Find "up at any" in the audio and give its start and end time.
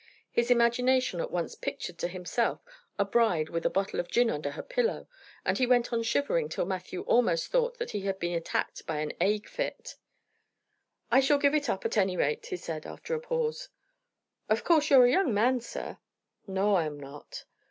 11.69-12.17